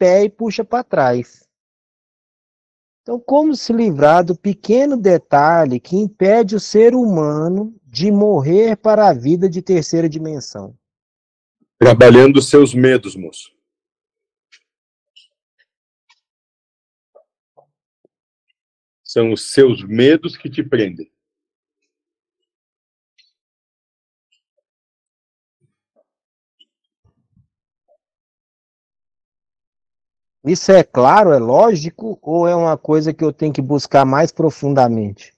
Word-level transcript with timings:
pé 0.00 0.24
e 0.24 0.30
puxa 0.30 0.64
para 0.64 0.82
trás. 0.82 1.46
Então, 3.02 3.20
como 3.20 3.54
se 3.54 3.70
livrar 3.70 4.24
do 4.24 4.34
pequeno 4.34 4.96
detalhe 4.96 5.78
que 5.78 5.94
impede 5.94 6.56
o 6.56 6.60
ser 6.60 6.94
humano 6.94 7.78
de 7.84 8.10
morrer 8.10 8.76
para 8.76 9.08
a 9.08 9.12
vida 9.12 9.48
de 9.48 9.60
terceira 9.60 10.08
dimensão? 10.08 10.74
Trabalhando 11.78 12.40
seus 12.40 12.74
medos, 12.74 13.14
moço. 13.14 13.54
São 19.04 19.32
os 19.32 19.50
seus 19.50 19.82
medos 19.82 20.36
que 20.36 20.48
te 20.48 20.62
prendem. 20.62 21.10
Isso 30.44 30.72
é 30.72 30.82
claro, 30.82 31.32
é 31.32 31.38
lógico, 31.38 32.18
ou 32.22 32.48
é 32.48 32.54
uma 32.54 32.76
coisa 32.78 33.12
que 33.12 33.22
eu 33.22 33.32
tenho 33.32 33.52
que 33.52 33.60
buscar 33.60 34.06
mais 34.06 34.32
profundamente? 34.32 35.34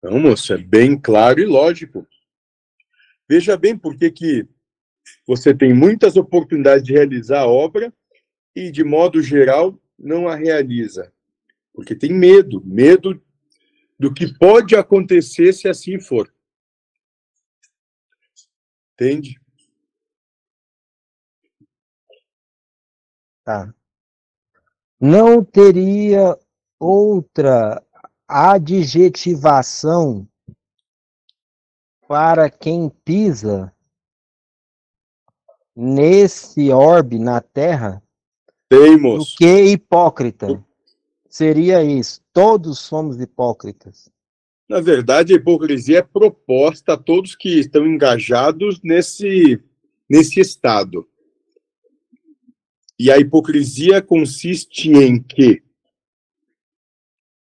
Não, 0.00 0.20
moço, 0.20 0.52
é 0.52 0.58
bem 0.58 0.98
claro 0.98 1.40
e 1.40 1.44
lógico. 1.44 2.06
Veja 3.28 3.56
bem 3.56 3.76
por 3.76 3.96
que, 3.96 4.10
que 4.12 4.48
você 5.26 5.52
tem 5.52 5.74
muitas 5.74 6.16
oportunidades 6.16 6.84
de 6.84 6.92
realizar 6.92 7.40
a 7.40 7.46
obra 7.46 7.92
e, 8.54 8.70
de 8.70 8.84
modo 8.84 9.20
geral, 9.20 9.76
não 9.98 10.28
a 10.28 10.36
realiza. 10.36 11.12
Porque 11.72 11.94
tem 11.96 12.12
medo, 12.12 12.62
medo 12.64 13.20
do 13.98 14.12
que 14.12 14.32
pode 14.38 14.76
acontecer 14.76 15.52
se 15.52 15.68
assim 15.68 15.98
for. 15.98 16.32
Entende? 18.94 19.40
Tá 23.44 23.74
não 25.02 25.44
teria 25.44 26.38
outra 26.78 27.82
adjetivação 28.28 30.28
para 32.06 32.48
quem 32.48 32.88
pisa 33.04 33.74
nesse 35.74 36.70
orbe 36.70 37.18
na 37.18 37.40
Terra 37.40 38.00
Temos. 38.68 39.30
do 39.30 39.36
que 39.38 39.62
hipócrita. 39.72 40.64
Seria 41.28 41.82
isso. 41.82 42.22
Todos 42.32 42.78
somos 42.78 43.20
hipócritas. 43.20 44.08
Na 44.68 44.80
verdade, 44.80 45.32
a 45.32 45.36
hipocrisia 45.36 45.98
é 45.98 46.02
proposta 46.02 46.92
a 46.92 46.96
todos 46.96 47.34
que 47.34 47.58
estão 47.58 47.84
engajados 47.88 48.80
nesse, 48.84 49.60
nesse 50.08 50.38
estado. 50.38 51.08
E 52.98 53.10
a 53.10 53.18
hipocrisia 53.18 54.02
consiste 54.02 54.90
em 54.90 55.22
que 55.22 55.62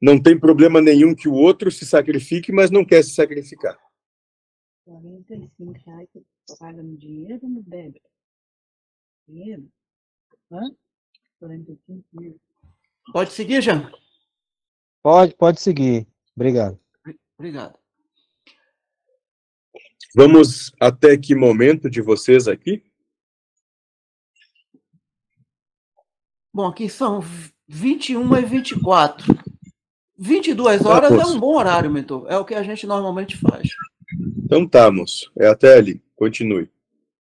não 0.00 0.20
tem 0.20 0.38
problema 0.38 0.80
nenhum 0.80 1.14
que 1.14 1.28
o 1.28 1.34
outro 1.34 1.70
se 1.70 1.84
sacrifique, 1.84 2.50
mas 2.50 2.70
não 2.70 2.84
quer 2.84 3.02
se 3.04 3.10
sacrificar. 3.10 3.78
45 4.84 5.72
reais 5.84 6.08
você 6.12 6.58
paga 6.58 6.82
no 6.82 6.96
dinheiro 6.96 7.38
ou 7.42 7.48
no 7.50 7.62
débito? 7.62 8.08
Dinheiro? 9.28 9.68
Hã? 10.50 10.74
45 11.38 12.04
mil. 12.12 12.40
Pode 13.12 13.32
seguir, 13.32 13.62
Jean? 13.62 13.90
Pode, 15.02 15.34
pode 15.36 15.60
seguir. 15.60 16.06
Obrigado. 16.34 16.78
Obrigado. 17.38 17.78
Vamos 20.14 20.72
até 20.80 21.16
que 21.16 21.34
momento 21.34 21.88
de 21.88 22.00
vocês 22.00 22.48
aqui? 22.48 22.89
Bom, 26.52 26.66
aqui 26.66 26.88
são 26.88 27.22
21 27.68 28.36
e 28.36 28.42
24. 28.42 29.38
22 30.18 30.82
tá, 30.82 30.88
horas 30.88 31.12
é 31.12 31.26
um 31.26 31.38
bom 31.38 31.56
horário, 31.56 31.90
mentor. 31.90 32.26
É 32.28 32.36
o 32.36 32.44
que 32.44 32.54
a 32.54 32.62
gente 32.62 32.86
normalmente 32.86 33.36
faz. 33.36 33.68
Então 34.44 34.66
tá, 34.66 34.90
moço. 34.90 35.30
É 35.38 35.46
até 35.46 35.76
ali. 35.76 36.02
Continue. 36.16 36.68